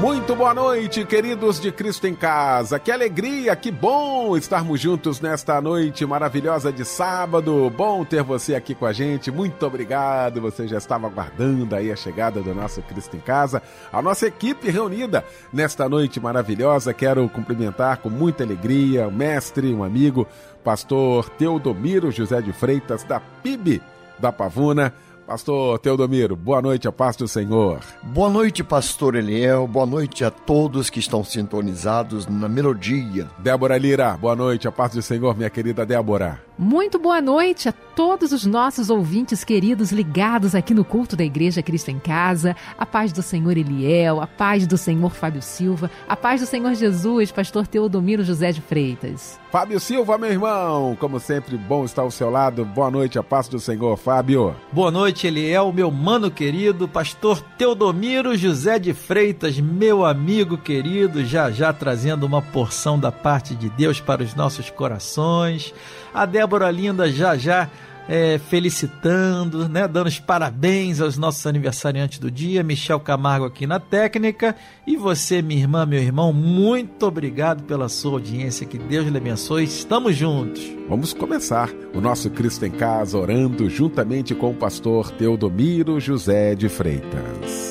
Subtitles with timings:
[0.00, 2.78] Muito boa noite, queridos de Cristo em Casa.
[2.78, 7.68] Que alegria, que bom estarmos juntos nesta noite maravilhosa de sábado.
[7.76, 9.28] Bom ter você aqui com a gente.
[9.32, 10.40] Muito obrigado.
[10.40, 13.60] Você já estava aguardando aí a chegada do nosso Cristo em Casa.
[13.92, 16.94] A nossa equipe reunida nesta noite maravilhosa.
[16.94, 20.28] Quero cumprimentar com muita alegria o mestre, um amigo,
[20.62, 23.82] pastor Teodomiro José de Freitas, da PIB
[24.18, 24.94] da Pavuna
[25.28, 27.80] Pastor Teodomiro, boa noite, a paz do Senhor.
[28.02, 33.28] Boa noite, pastor Eliel, boa noite a todos que estão sintonizados na melodia.
[33.38, 36.47] Débora Lira, boa noite, a paz do Senhor, minha querida Débora.
[36.60, 41.62] Muito boa noite a todos os nossos ouvintes queridos ligados aqui no culto da Igreja
[41.62, 42.56] Cristo em Casa.
[42.76, 46.74] A paz do Senhor Eliel, a paz do Senhor Fábio Silva, a paz do Senhor
[46.74, 49.38] Jesus, pastor Teodomiro José de Freitas.
[49.52, 52.64] Fábio Silva, meu irmão, como sempre, bom estar ao seu lado.
[52.64, 54.54] Boa noite, a paz do Senhor, Fábio.
[54.72, 61.52] Boa noite, Eliel, meu mano querido, pastor Teodomiro José de Freitas, meu amigo querido, já
[61.52, 65.72] já trazendo uma porção da parte de Deus para os nossos corações.
[66.18, 67.70] A Débora Linda já já
[68.08, 73.78] é, felicitando, né, dando os parabéns aos nossos aniversariantes do dia, Michel Camargo aqui na
[73.78, 79.16] técnica, e você, minha irmã, meu irmão, muito obrigado pela sua audiência, que Deus lhe
[79.16, 80.62] abençoe, estamos juntos.
[80.88, 86.68] Vamos começar o nosso Cristo em Casa orando juntamente com o pastor Teodomiro José de
[86.68, 87.67] Freitas.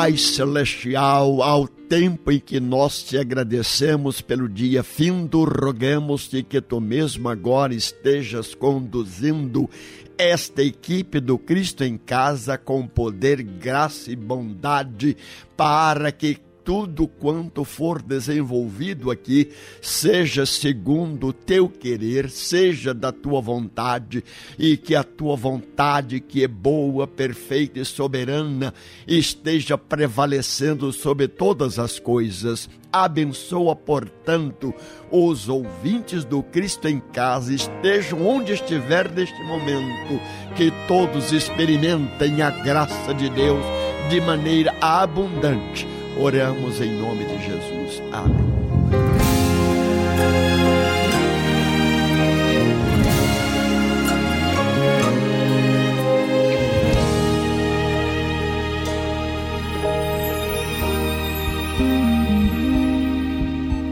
[0.00, 6.80] Pai Celestial, ao tempo em que nós te agradecemos pelo dia findo, rogamos-te que tu
[6.80, 9.68] mesmo agora estejas conduzindo
[10.16, 15.18] esta equipe do Cristo em Casa com poder, graça e bondade
[15.54, 16.38] para que
[16.70, 19.50] tudo quanto for desenvolvido aqui
[19.82, 24.22] seja segundo o teu querer, seja da tua vontade,
[24.56, 28.72] e que a tua vontade, que é boa, perfeita e soberana,
[29.04, 32.70] esteja prevalecendo sobre todas as coisas.
[32.92, 34.72] Abençoa, portanto,
[35.10, 40.20] os ouvintes do Cristo em casa, estejam onde estiver neste momento,
[40.54, 43.64] que todos experimentem a graça de Deus
[44.08, 48.02] de maneira abundante Oramos em nome de Jesus.
[48.12, 48.36] Amém.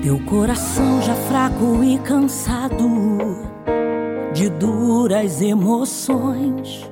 [0.03, 2.91] Teu coração já fraco e cansado
[4.34, 6.87] de duras emoções.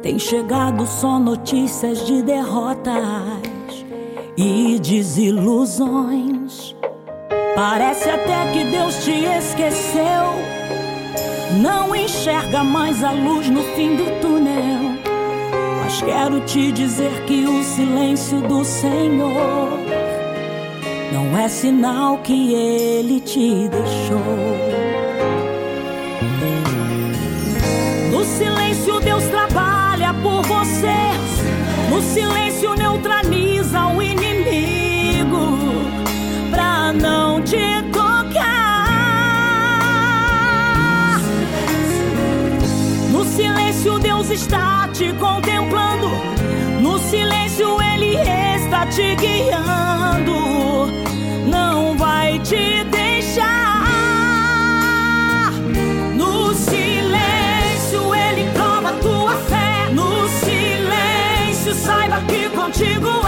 [0.00, 3.50] Tem chegado só notícias de derrotas
[4.42, 6.74] e desilusões.
[7.54, 10.32] Parece até que Deus te esqueceu.
[11.60, 14.98] Não enxerga mais a luz no fim do túnel.
[15.82, 19.78] Mas quero te dizer que o silêncio do Senhor
[21.12, 24.56] não é sinal que Ele te deixou.
[28.10, 30.96] No silêncio, Deus trabalha por você.
[31.90, 33.49] No silêncio, neutraliza
[44.30, 46.08] está te contemplando.
[46.80, 50.86] No silêncio, Ele está te guiando.
[51.46, 53.82] Não vai te deixar.
[56.14, 59.90] No silêncio, Ele prova tua fé.
[59.92, 63.19] No silêncio, saiba que contigo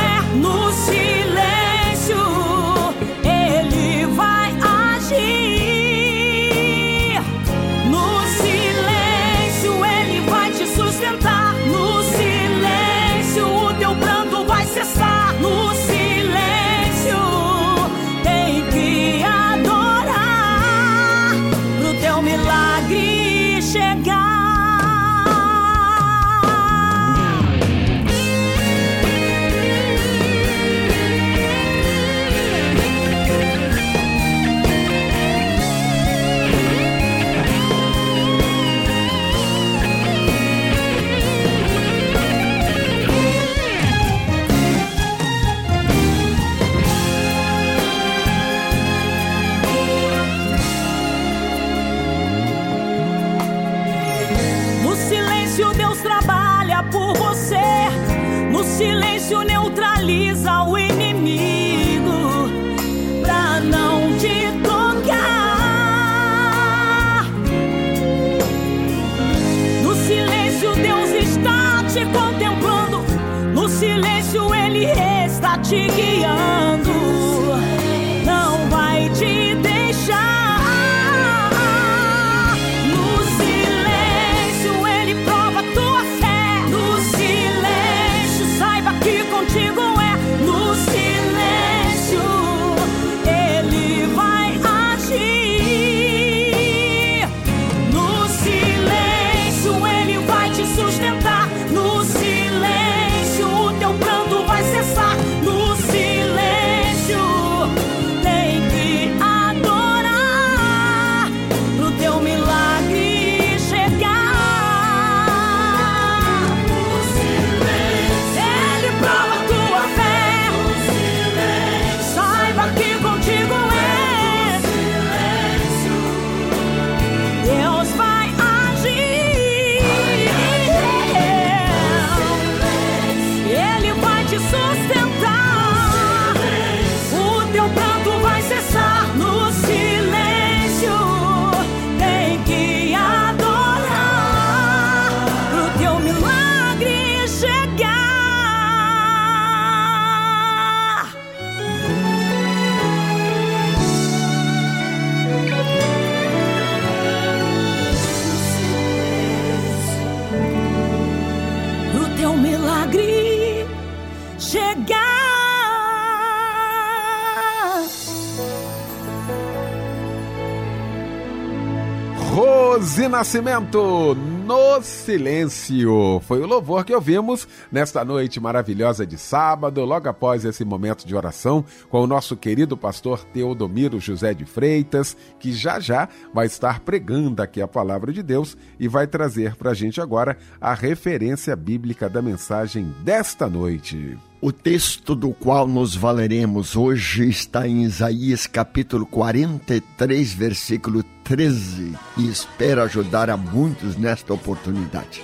[173.12, 176.18] Nascimento, no silêncio.
[176.20, 181.14] Foi o louvor que ouvimos nesta noite maravilhosa de sábado, logo após esse momento de
[181.14, 186.80] oração com o nosso querido pastor Teodomiro José de Freitas, que já já vai estar
[186.80, 191.54] pregando aqui a palavra de Deus e vai trazer para a gente agora a referência
[191.54, 194.16] bíblica da mensagem desta noite.
[194.44, 202.28] O texto do qual nos valeremos hoje está em Isaías capítulo 43, versículo 13, e
[202.28, 205.22] espero ajudar a muitos nesta oportunidade.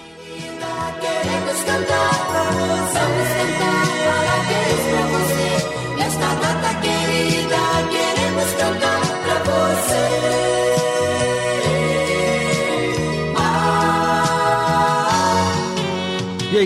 [1.20, 1.58] Queremos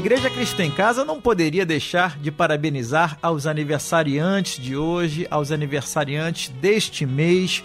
[0.02, 6.48] Igreja Cristo em Casa não poderia deixar de parabenizar aos aniversariantes de hoje, aos aniversariantes
[6.60, 7.62] deste mês.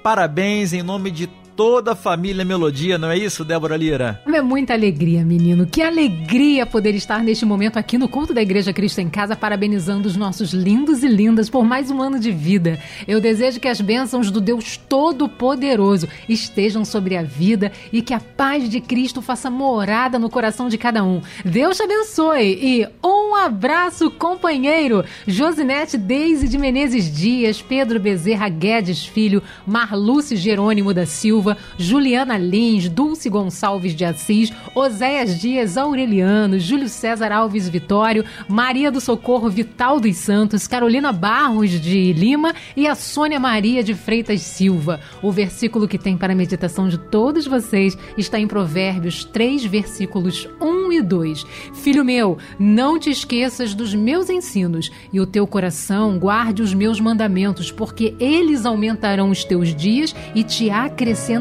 [0.00, 1.26] Parabéns em nome de
[1.60, 4.18] toda a família Melodia, não é isso, Débora Lira?
[4.26, 5.66] É muita alegria, menino.
[5.66, 10.08] Que alegria poder estar neste momento aqui no culto da Igreja Cristo em Casa, parabenizando
[10.08, 12.78] os nossos lindos e lindas por mais um ano de vida.
[13.06, 18.20] Eu desejo que as bênçãos do Deus Todo-Poderoso estejam sobre a vida e que a
[18.20, 21.20] paz de Cristo faça morada no coração de cada um.
[21.44, 25.04] Deus te abençoe e um abraço, companheiro.
[25.26, 32.88] Josinete Deise de Menezes Dias, Pedro Bezerra Guedes Filho, Marluce Jerônimo da Silva, Juliana Lins,
[32.88, 39.98] Dulce Gonçalves de Assis, Oséias Dias Aureliano, Júlio César Alves Vitório, Maria do Socorro Vital
[39.98, 45.00] dos Santos, Carolina Barros de Lima e a Sônia Maria de Freitas Silva.
[45.22, 50.48] O versículo que tem para a meditação de todos vocês está em Provérbios 3, versículos
[50.60, 51.44] 1 e 2.
[51.74, 57.00] Filho meu, não te esqueças dos meus ensinos e o teu coração guarde os meus
[57.00, 61.39] mandamentos, porque eles aumentarão os teus dias e te acrescentarão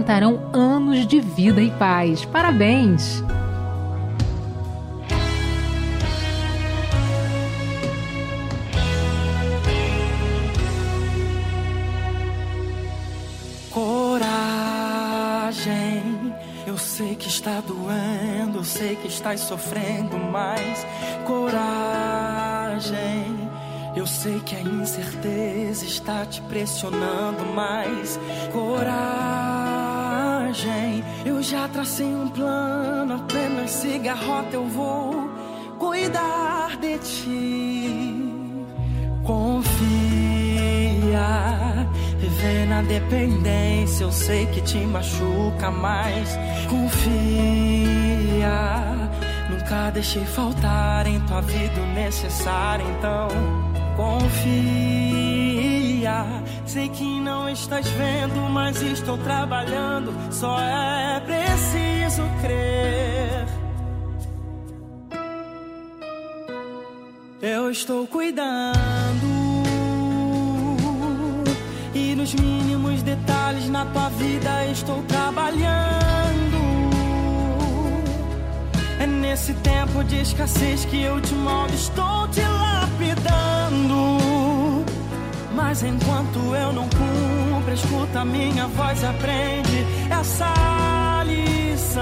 [0.53, 2.25] anos de vida e paz.
[2.25, 3.23] Parabéns!
[13.71, 14.43] Coragem,
[16.65, 20.85] eu sei que está doendo, eu sei que estás sofrendo, mas
[21.25, 22.89] coragem.
[23.95, 28.19] Eu sei que a incerteza está te pressionando, mas
[28.51, 29.58] coragem.
[31.25, 35.29] Eu já tracei um plano, apenas siga a rota, eu vou
[35.77, 38.33] cuidar de ti.
[39.23, 39.67] Confia,
[42.17, 44.05] viver na dependência.
[44.05, 46.35] Eu sei que te machuca, mas
[46.67, 46.89] confia.
[49.51, 53.27] Nunca deixei faltar em tua vida o necessário, então
[53.95, 55.58] confia.
[56.65, 60.13] Sei que não estás vendo, mas estou trabalhando.
[60.31, 63.47] Só é preciso crer.
[67.41, 69.39] Eu estou cuidando
[71.93, 75.69] e nos mínimos detalhes na tua vida estou trabalhando.
[78.99, 84.38] É nesse tempo de escassez que eu te moldo, estou te lapidando.
[85.61, 92.01] Mas enquanto eu não cumpro, escuta minha voz, aprende essa lição.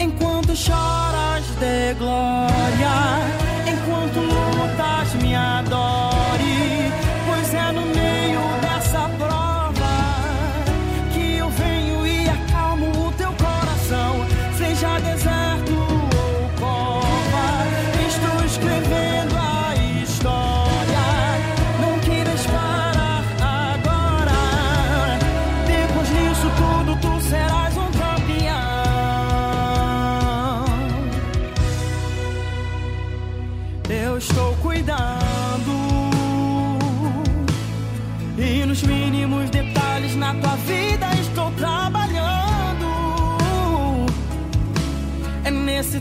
[0.00, 2.94] Enquanto choras de glória,
[3.70, 6.03] enquanto lutas me adore,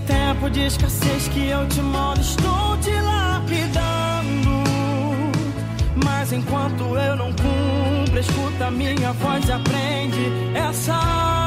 [0.05, 4.63] tempo de escassez que eu te mando, estou te lapidando.
[6.03, 11.42] Mas enquanto eu não cumpro, escuta minha voz e aprende essa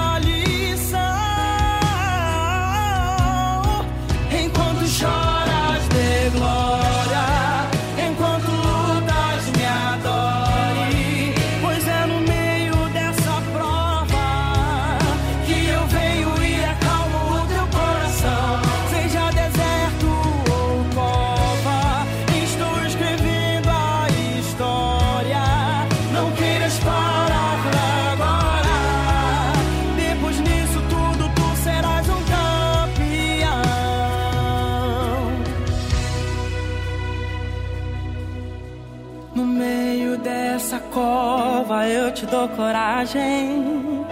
[41.86, 44.04] eu te dou coragem.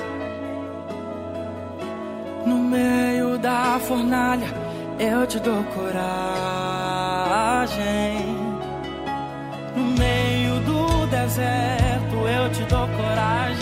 [2.46, 4.46] No meio da fornalha
[4.98, 6.14] eu te dou coragem.
[9.76, 13.53] No meio do deserto eu te dou coragem.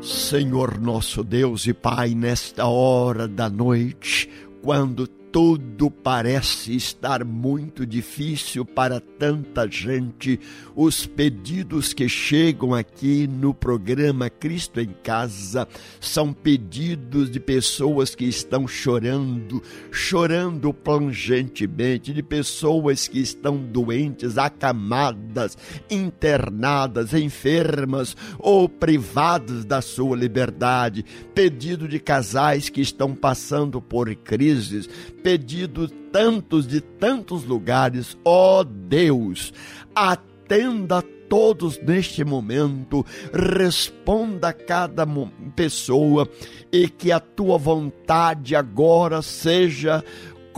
[0.00, 4.30] Senhor nosso Deus e Pai, nesta hora da noite,
[4.62, 10.40] quando tudo parece estar muito difícil para tanta gente.
[10.74, 15.68] Os pedidos que chegam aqui no programa Cristo em Casa
[16.00, 25.56] são pedidos de pessoas que estão chorando, chorando plangentemente, de pessoas que estão doentes, acamadas,
[25.88, 34.88] internadas, enfermas ou privadas da sua liberdade, pedido de casais que estão passando por crises,
[35.22, 39.52] pedidos tantos de tantos lugares, ó oh Deus,
[39.94, 45.06] atenda a todos neste momento, responda a cada
[45.54, 46.28] pessoa
[46.72, 50.04] e que a tua vontade agora seja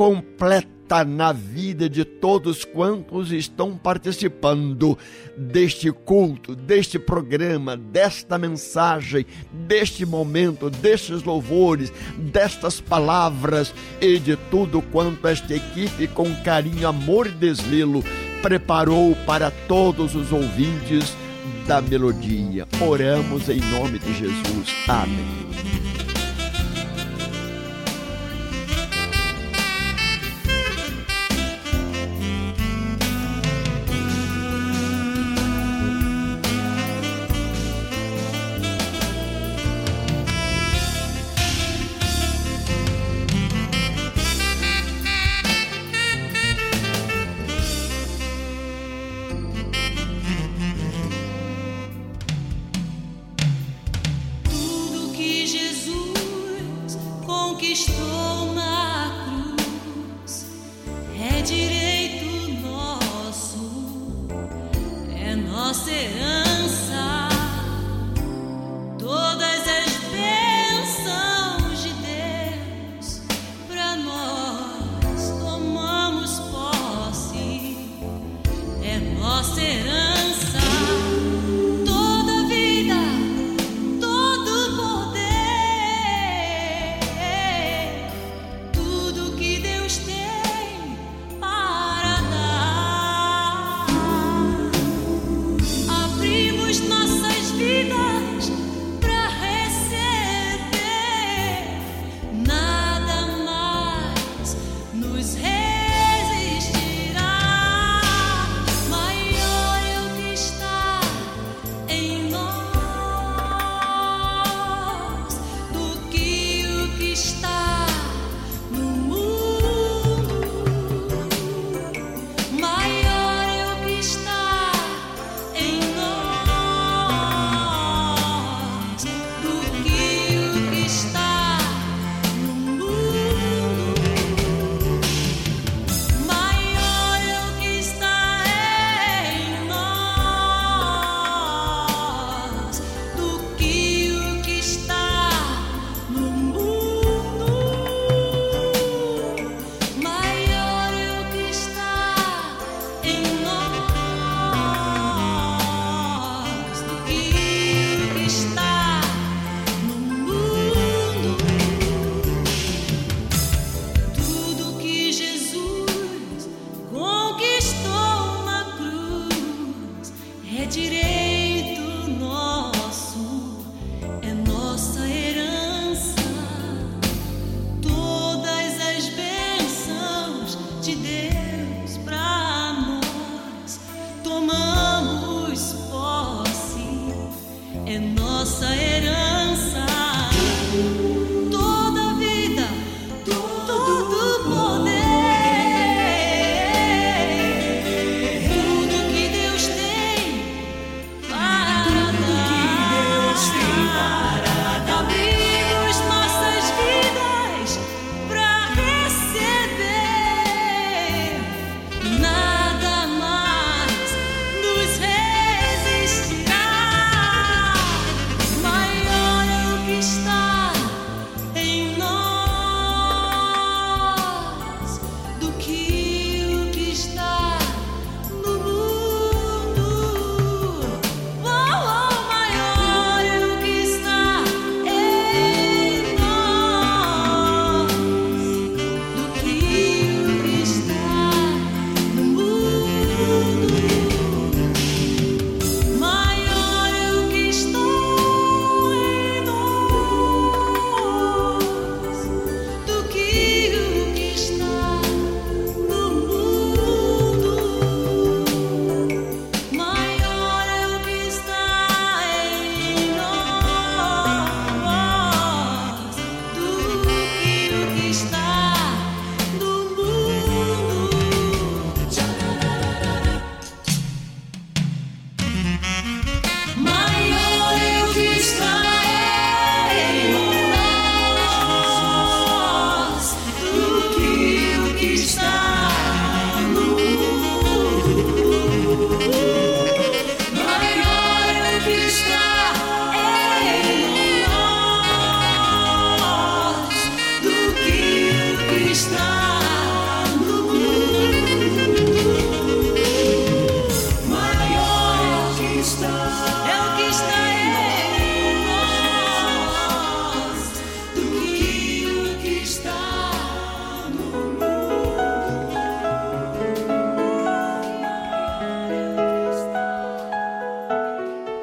[0.03, 4.99] completa na vida de todos quantos estão participando
[5.37, 14.83] deste culto, deste programa, desta mensagem, deste momento, destes louvores, destas palavras e de tudo
[14.83, 18.03] quanto esta equipe, com carinho, amor e desvelo,
[18.43, 21.17] preparou para todos os ouvintes
[21.65, 22.67] da melodia.
[22.81, 24.75] Oramos em nome de Jesus.
[24.89, 25.82] Amém.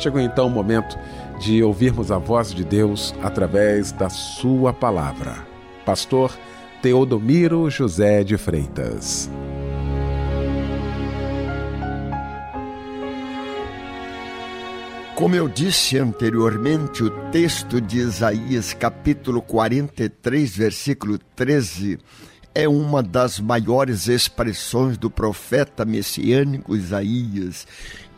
[0.00, 0.98] Chegou então o momento
[1.38, 5.46] de ouvirmos a voz de Deus através da Sua palavra.
[5.84, 6.32] Pastor
[6.80, 9.30] Teodomiro José de Freitas.
[15.14, 21.98] Como eu disse anteriormente, o texto de Isaías, capítulo 43, versículo 13,
[22.54, 27.66] é uma das maiores expressões do profeta messiânico Isaías.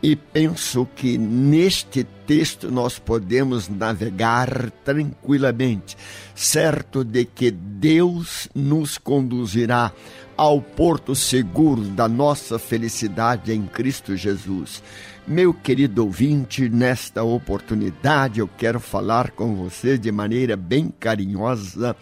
[0.01, 5.95] E penso que neste texto nós podemos navegar tranquilamente,
[6.35, 9.93] certo de que Deus nos conduzirá
[10.35, 14.83] ao porto seguro da nossa felicidade em Cristo Jesus.
[15.25, 21.95] Meu querido ouvinte, nesta oportunidade eu quero falar com você de maneira bem carinhosa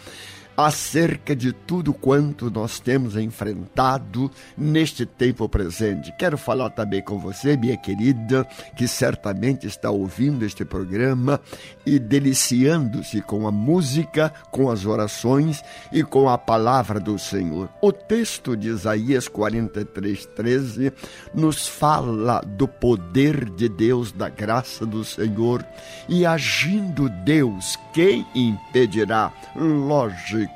[0.61, 6.13] acerca de tudo quanto nós temos enfrentado neste tempo presente.
[6.17, 8.45] Quero falar também com você, minha querida,
[8.75, 11.39] que certamente está ouvindo este programa
[11.85, 17.69] e deliciando-se com a música, com as orações e com a palavra do Senhor.
[17.81, 20.93] O texto de Isaías 43, 13
[21.33, 25.65] nos fala do poder de Deus, da graça do Senhor
[26.07, 29.31] e agindo Deus, quem impedirá?
[29.55, 30.50] Lógico,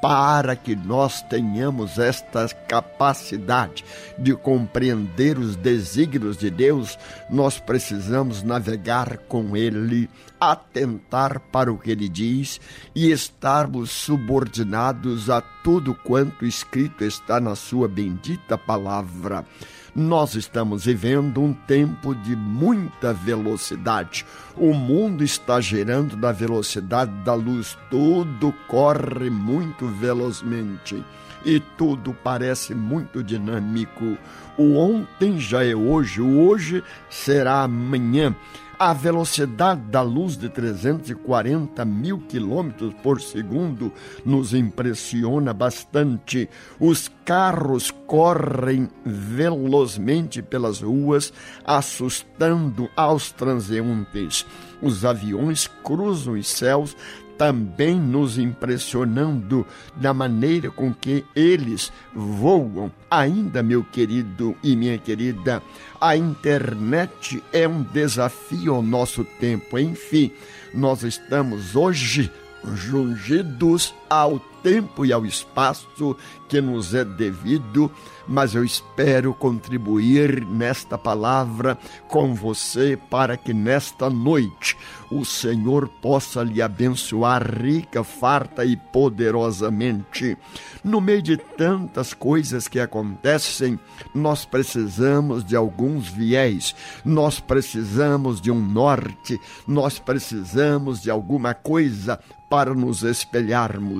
[0.00, 3.84] para que nós tenhamos esta capacidade
[4.16, 10.08] de compreender os desígnios de Deus, nós precisamos navegar com Ele,
[10.40, 12.60] atentar para o que Ele diz
[12.94, 19.44] e estarmos subordinados a tudo quanto escrito está na Sua bendita palavra.
[19.94, 24.24] Nós estamos vivendo um tempo de muita velocidade.
[24.56, 31.02] O mundo está girando na velocidade da luz, tudo corre muito velozmente
[31.44, 34.16] e tudo parece muito dinâmico.
[34.56, 38.34] O ontem já é hoje, o hoje será amanhã.
[38.80, 43.92] A velocidade da luz de 340 mil quilômetros por segundo
[44.24, 46.48] nos impressiona bastante.
[46.78, 51.32] Os carros correm velozmente pelas ruas,
[51.64, 54.46] assustando aos transeuntes.
[54.80, 56.96] Os aviões cruzam os céus
[57.38, 62.90] também nos impressionando da maneira com que eles voam.
[63.08, 65.62] Ainda, meu querido e minha querida,
[66.00, 69.78] a internet é um desafio ao nosso tempo.
[69.78, 70.32] Enfim,
[70.74, 72.30] nós estamos hoje
[72.74, 76.16] jungidos ao tempo e ao espaço
[76.48, 77.90] que nos é devido,
[78.26, 84.76] mas eu espero contribuir nesta palavra com você para que nesta noite
[85.10, 90.36] o Senhor possa lhe abençoar rica, farta e poderosamente.
[90.82, 93.78] No meio de tantas coisas que acontecem,
[94.14, 102.18] nós precisamos de alguns viés, nós precisamos de um norte, nós precisamos de alguma coisa
[102.48, 103.97] para nos espelharmos.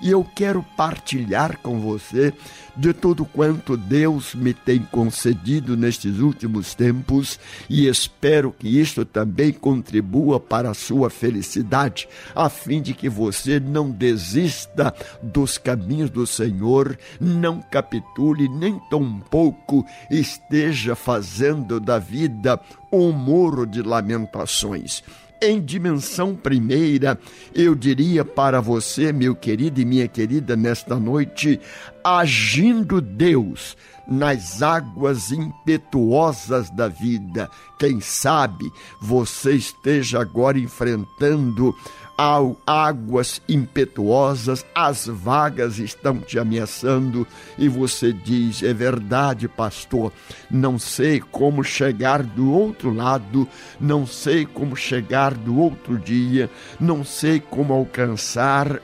[0.00, 2.32] E eu quero partilhar com você
[2.76, 9.52] de tudo quanto Deus me tem concedido nestes últimos tempos e espero que isto também
[9.52, 16.26] contribua para a sua felicidade, a fim de que você não desista dos caminhos do
[16.26, 25.02] Senhor, não capitule, nem tampouco esteja fazendo da vida um muro de lamentações
[25.42, 27.18] em dimensão primeira,
[27.52, 31.60] eu diria para você, meu querido e minha querida, nesta noite,
[32.04, 33.76] agindo Deus
[34.06, 37.50] nas águas impetuosas da vida.
[37.78, 41.74] Quem sabe você esteja agora enfrentando
[42.66, 47.26] águas impetuosas, as vagas estão te ameaçando
[47.58, 50.12] e você diz: é verdade, pastor,
[50.50, 53.48] não sei como chegar do outro lado,
[53.80, 58.80] não sei como chegar do outro dia, não sei como alcançar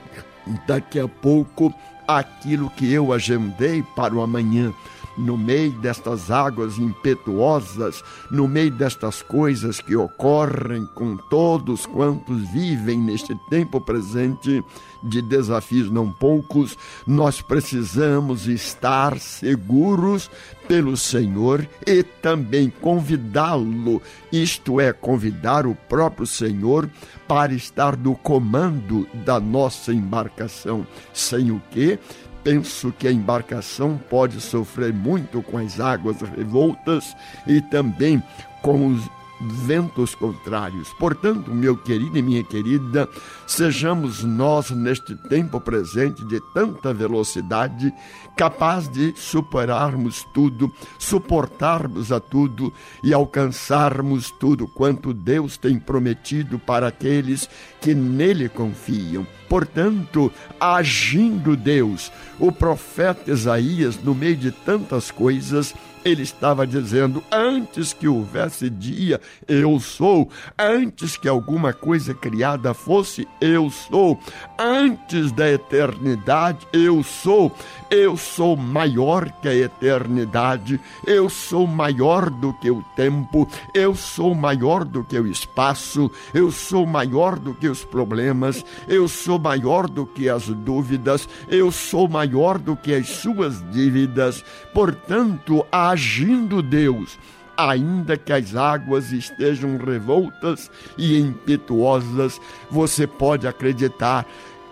[0.67, 1.73] daqui a pouco
[2.07, 4.73] aquilo que eu agendei para o amanhã
[5.19, 12.99] no meio destas águas impetuosas, no meio destas coisas que ocorrem com todos quantos vivem
[12.99, 14.63] neste tempo presente
[15.03, 20.29] de desafios não poucos, nós precisamos estar seguros
[20.67, 24.01] pelo Senhor e também convidá-lo,
[24.31, 26.89] isto é, convidar o próprio Senhor
[27.27, 31.97] para estar no comando da nossa embarcação, sem o que
[32.43, 38.21] penso que a embarcação pode sofrer muito com as águas revoltas e também
[38.61, 40.89] com os ventos contrários.
[40.93, 43.07] Portanto, meu querido e minha querida,
[43.47, 47.93] sejamos nós neste tempo presente de tanta velocidade,
[48.35, 52.73] capaz de superarmos tudo, suportarmos a tudo
[53.03, 57.49] e alcançarmos tudo quanto Deus tem prometido para aqueles
[57.81, 59.25] que nele confiam.
[59.47, 67.93] Portanto, agindo Deus, o profeta Isaías, no meio de tantas coisas, ele estava dizendo: antes
[67.93, 70.29] que houvesse dia, eu sou.
[70.57, 74.19] Antes que alguma coisa criada fosse, eu sou.
[74.57, 77.55] Antes da eternidade, eu sou.
[77.89, 80.79] Eu sou maior que a eternidade.
[81.05, 83.47] Eu sou maior do que o tempo.
[83.73, 86.11] Eu sou maior do que o espaço.
[86.33, 88.63] Eu sou maior do que os problemas.
[88.87, 91.27] Eu sou maior do que as dúvidas.
[91.47, 94.43] Eu sou maior do que as suas dívidas.
[94.73, 97.17] Portanto, agindo Deus,
[97.57, 104.25] ainda que as águas estejam revoltas e impetuosas, você pode acreditar.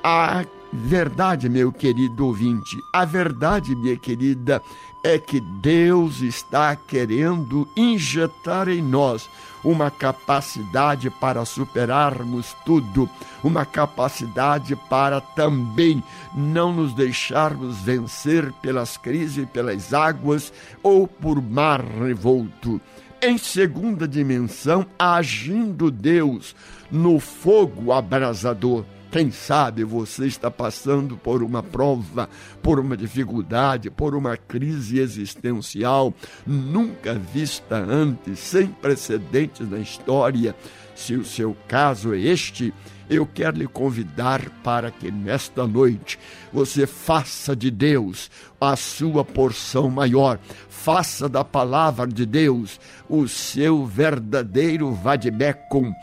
[0.03, 4.61] A verdade, meu querido ouvinte, a verdade, minha querida,
[5.03, 9.29] é que Deus está querendo injetar em nós
[9.69, 13.09] uma capacidade para superarmos tudo,
[13.43, 16.01] uma capacidade para também
[16.33, 22.79] não nos deixarmos vencer pelas crises, pelas águas ou por mar revolto.
[23.21, 26.55] Em segunda dimensão, agindo Deus
[26.89, 28.85] no fogo abrasador
[29.17, 32.29] quem sabe você está passando por uma prova,
[32.61, 36.13] por uma dificuldade, por uma crise existencial
[36.45, 40.55] nunca vista antes, sem precedentes na história.
[40.93, 42.71] Se o seu caso é este,
[43.09, 46.19] eu quero lhe convidar para que nesta noite
[46.51, 53.85] você faça de Deus a sua porção maior, faça da palavra de Deus o seu
[53.85, 55.93] verdadeiro vademecum,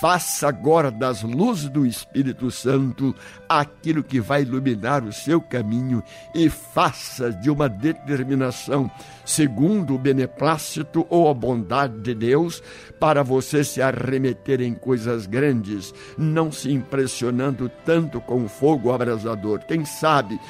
[0.00, 3.14] faça agora das luzes do Espírito Santo
[3.48, 6.02] aquilo que vai iluminar o seu caminho
[6.34, 8.90] e faça de uma determinação
[9.24, 12.62] segundo o beneplácito ou a bondade de Deus
[13.00, 19.60] para você se arremeter em coisas grandes, não se impressionando tanto com o fogo abrasador.
[19.66, 20.40] Quem sabe,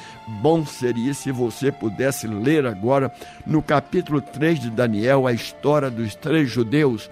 [0.41, 3.11] bom seria se você pudesse ler agora
[3.45, 7.09] no capítulo 3 de Daniel a história dos três judeus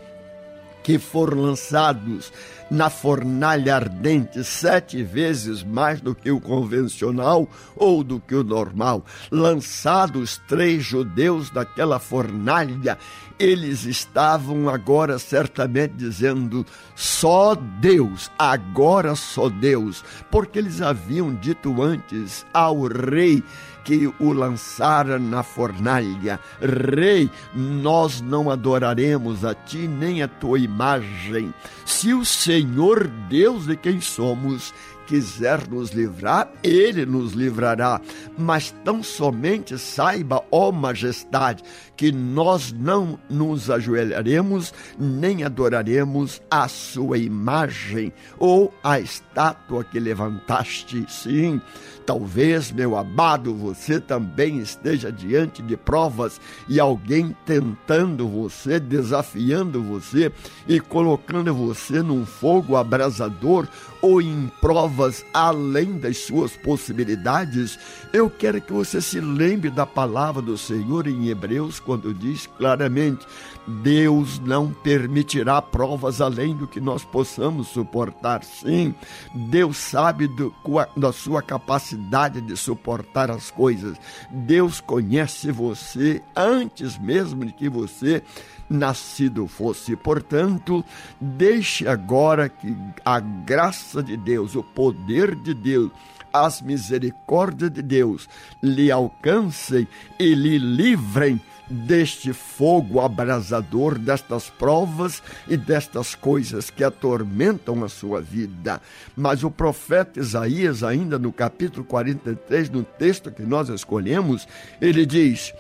[0.84, 2.32] que foram lançados
[2.70, 9.06] na fornalha ardente sete vezes mais do que o convencional ou do que o normal.
[9.32, 12.98] Lançados três judeus daquela fornalha,
[13.40, 16.66] eles estavam agora certamente dizendo:
[16.96, 23.44] só Deus, agora só Deus, porque eles haviam dito antes ao rei
[23.84, 26.40] que o lançara na fornalha.
[26.62, 31.54] Rei, nós não adoraremos a ti nem a tua imagem.
[31.86, 34.74] Se o Senhor Deus de quem somos
[35.06, 38.00] quiser nos livrar, ele nos livrará.
[38.38, 41.64] Mas tão somente saiba, ó majestade,
[41.96, 51.06] que nós não nos ajoelharemos nem adoraremos a sua imagem ou a estátua que levantaste.
[51.08, 51.62] Sim,
[52.06, 60.32] Talvez, meu amado, você também esteja diante de provas e alguém tentando você, desafiando você
[60.68, 63.68] e colocando você num fogo abrasador
[64.02, 67.80] ou em provas além das suas possibilidades.
[68.12, 72.48] Eu quero que você se lembre da palavra do Senhor em Hebreus, quando quando diz
[72.48, 73.26] claramente:
[73.68, 78.44] Deus não permitirá provas além do que nós possamos suportar.
[78.44, 78.96] Sim,
[79.34, 80.54] Deus sabe do,
[80.98, 83.96] da sua capacidade de suportar as coisas.
[84.32, 88.24] Deus conhece você antes mesmo de que você
[88.68, 89.96] nascido fosse.
[89.96, 90.84] Portanto,
[91.22, 92.76] deixe agora que
[93.06, 95.92] a graça de Deus, o poder de Deus,
[96.32, 98.28] as misericórdias de Deus
[98.62, 107.84] lhe alcancem e lhe livrem deste fogo abrasador, destas provas e destas coisas que atormentam
[107.84, 108.82] a sua vida.
[109.16, 114.48] Mas o profeta Isaías, ainda no capítulo 43, no texto que nós escolhemos,
[114.82, 115.54] ele diz: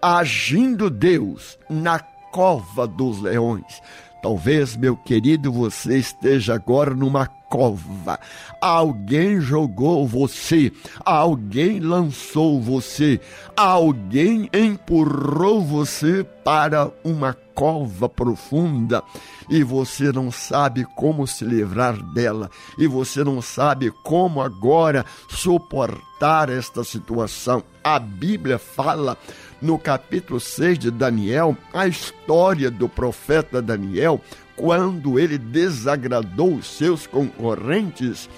[0.00, 3.82] Agindo Deus na cova dos leões.
[4.22, 8.20] Talvez, meu querido, você esteja agora numa cova.
[8.60, 10.72] Alguém jogou você,
[11.04, 13.20] alguém lançou você,
[13.56, 19.02] alguém empurrou você para uma cova profunda
[19.50, 26.48] e você não sabe como se livrar dela e você não sabe como agora suportar
[26.48, 27.62] esta situação.
[27.82, 29.18] A Bíblia fala
[29.62, 34.20] no capítulo 6 de Daniel a história do profeta Daniel
[34.56, 38.28] quando ele desagradou os seus concorrentes,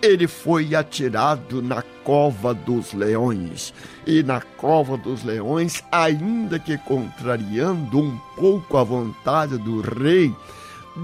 [0.00, 3.74] ele foi atirado na cova dos leões.
[4.06, 10.34] E na cova dos leões, ainda que contrariando um pouco a vontade do rei,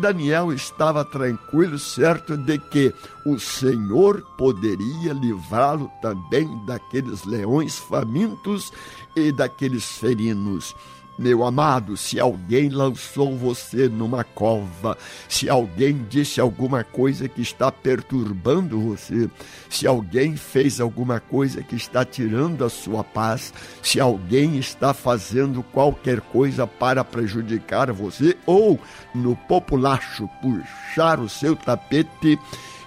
[0.00, 2.94] Daniel estava tranquilo, certo de que
[3.26, 8.72] o Senhor poderia livrá-lo também daqueles leões famintos
[9.14, 10.74] e daqueles ferinos.
[11.18, 14.96] Meu amado, se alguém lançou você numa cova,
[15.28, 19.28] se alguém disse alguma coisa que está perturbando você,
[19.68, 25.62] se alguém fez alguma coisa que está tirando a sua paz, se alguém está fazendo
[25.62, 28.80] qualquer coisa para prejudicar você, ou,
[29.14, 32.38] no populacho, puxar o seu tapete,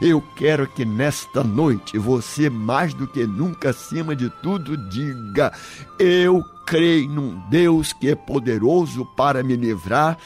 [0.02, 5.54] eu quero que nesta noite você, mais do que nunca, acima de tudo, diga:
[5.98, 10.18] Eu creio num Deus que é poderoso para me livrar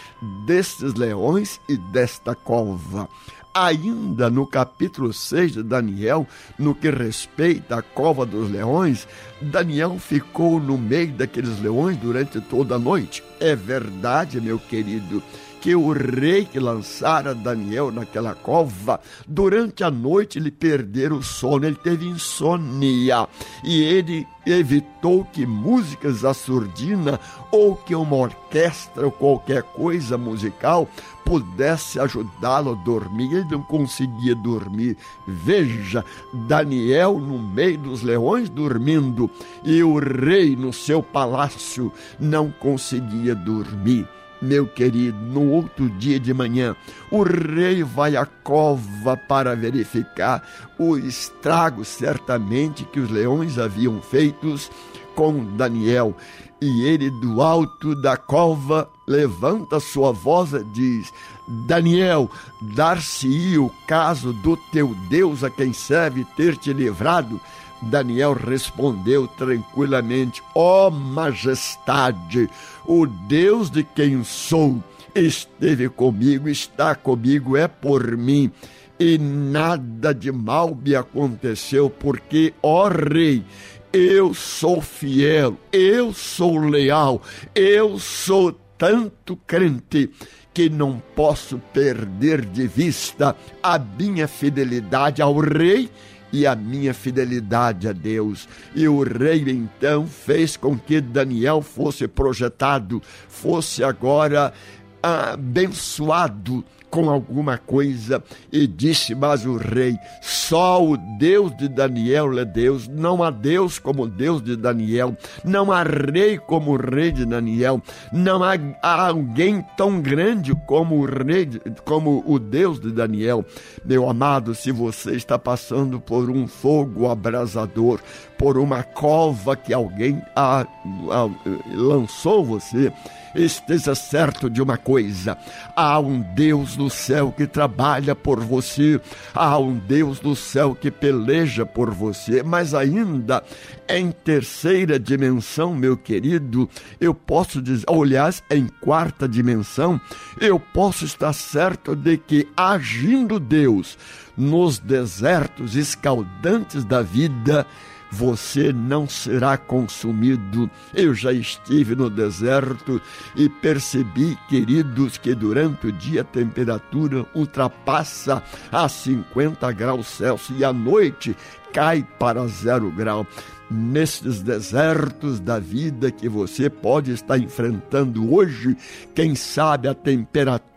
[0.46, 3.10] destes leões e desta cova.
[3.54, 6.26] Ainda no capítulo 6 de Daniel,
[6.58, 9.08] no que respeita à cova dos leões,
[9.42, 13.24] Daniel ficou no meio daqueles leões durante toda a noite.
[13.40, 15.22] É verdade, meu querido
[15.62, 21.66] que o rei que lançara Daniel naquela cova, durante a noite ele perdera o sono,
[21.66, 23.28] ele teve insônia
[23.64, 27.20] e ele evitou que músicas à surdina
[27.52, 30.88] ou que uma orquestra ou qualquer coisa musical
[31.26, 33.32] pudesse ajudá-lo a dormir.
[33.32, 34.98] Ele não conseguia dormir.
[35.28, 36.04] Veja,
[36.48, 39.30] Daniel no meio dos leões dormindo
[39.64, 44.08] e o rei no seu palácio não conseguia dormir.
[44.42, 46.76] Meu querido, no outro dia de manhã,
[47.12, 50.42] o rei vai à cova para verificar
[50.78, 54.72] o estrago, certamente, que os leões haviam feitos
[55.14, 56.16] com Daniel.
[56.62, 61.12] E ele, do alto da cova, levanta sua voz e diz:
[61.48, 62.30] Daniel,
[62.62, 67.40] dar-se-ia o caso do teu Deus a quem serve ter te livrado?
[67.84, 72.50] Daniel respondeu tranquilamente: Ó oh, majestade,
[72.86, 74.84] o Deus de quem sou
[75.16, 78.52] esteve comigo, está comigo, é por mim.
[79.00, 83.46] E nada de mal me aconteceu, porque, ó rei,
[83.94, 87.22] eu sou fiel, eu sou leal,
[87.56, 90.10] eu sou tanto crente
[90.54, 95.90] que não posso perder de vista a minha fidelidade ao rei
[96.32, 98.48] e a minha fidelidade a Deus.
[98.76, 104.54] E o rei então fez com que Daniel fosse projetado, fosse agora
[105.02, 112.46] abençoado com alguma coisa e disse: Mas o rei, só o Deus de Daniel é
[112.46, 117.12] Deus, não há Deus como o Deus de Daniel, não há rei como o rei
[117.12, 117.82] de Daniel,
[118.12, 121.50] não há, há alguém tão grande como o rei,
[121.86, 123.46] como o Deus de Daniel.
[123.86, 128.00] Meu amado, se você está passando por um fogo abrasador,
[128.38, 131.30] por uma cova que alguém a, a,
[131.74, 132.92] lançou você,
[133.36, 135.38] esteja certo de uma coisa:
[135.76, 139.00] há um Deus no céu que trabalha por você,
[139.34, 143.44] há um Deus no céu que peleja por você, mas ainda
[143.88, 146.70] em terceira dimensão, meu querido,
[147.02, 150.00] eu posso dizer, aliás, em quarta dimensão,
[150.40, 153.98] eu posso estar certo de que agindo Deus
[154.38, 157.66] nos desertos escaldantes da vida,
[158.12, 160.70] você não será consumido.
[160.94, 163.02] Eu já estive no deserto
[163.36, 170.66] e percebi, queridos, que durante o dia a temperatura ultrapassa a 50 graus Celsius e
[170.66, 171.36] à noite
[171.72, 173.26] cai para zero grau
[173.70, 178.76] nesses desertos da vida que você pode estar enfrentando hoje,
[179.14, 180.69] quem sabe a temperatura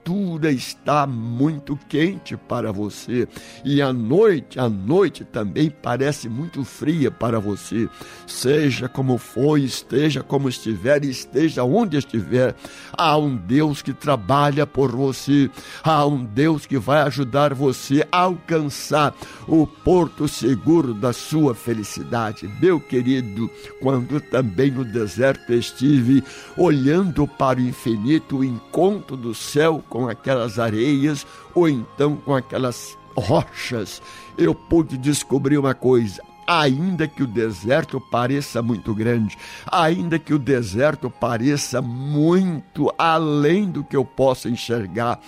[0.50, 3.28] está muito quente para você
[3.64, 7.88] e a noite, a noite também parece muito fria para você.
[8.26, 12.54] Seja como for, esteja como estiver, esteja onde estiver,
[12.92, 15.48] há um Deus que trabalha por você,
[15.84, 19.14] há um Deus que vai ajudar você a alcançar
[19.46, 22.50] o porto seguro da sua felicidade.
[22.60, 23.50] Meu querido,
[23.80, 26.24] quando também no deserto estive
[26.56, 32.96] olhando para o infinito, o encontro do céu com aquelas areias ou então com aquelas
[33.14, 34.00] rochas,
[34.38, 36.22] eu pude descobrir uma coisa.
[36.46, 39.36] Ainda que o deserto pareça muito grande,
[39.70, 45.20] ainda que o deserto pareça muito além do que eu possa enxergar,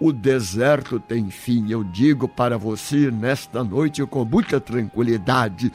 [0.00, 1.70] o deserto tem fim.
[1.70, 5.72] Eu digo para você nesta noite com muita tranquilidade: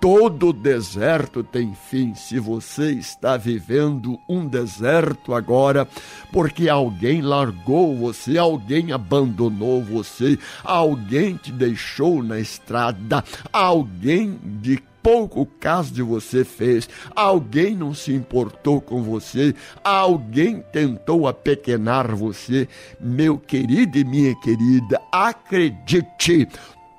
[0.00, 2.14] Todo deserto tem fim.
[2.14, 5.86] Se você está vivendo um deserto agora,
[6.32, 13.22] porque alguém largou você, alguém abandonou você, alguém te deixou na estrada,
[13.52, 21.28] alguém de pouco caso de você fez, alguém não se importou com você, alguém tentou
[21.28, 26.48] apequenar você, meu querido e minha querida, acredite,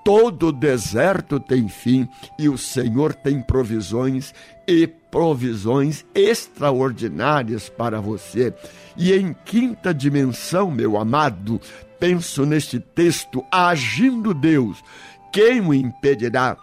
[0.03, 4.33] Todo deserto tem fim e o Senhor tem provisões
[4.67, 8.53] e provisões extraordinárias para você.
[8.97, 11.61] E em quinta dimensão, meu amado,
[11.99, 14.83] penso neste texto: agindo Deus,
[15.31, 16.57] quem o impedirá?